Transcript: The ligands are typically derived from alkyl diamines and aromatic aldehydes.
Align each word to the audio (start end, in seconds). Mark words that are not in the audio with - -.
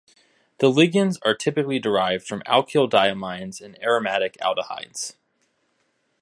The 0.57 0.71
ligands 0.71 1.19
are 1.23 1.35
typically 1.35 1.77
derived 1.77 2.25
from 2.25 2.41
alkyl 2.47 2.89
diamines 2.89 3.61
and 3.61 3.79
aromatic 3.83 4.35
aldehydes. 4.41 5.13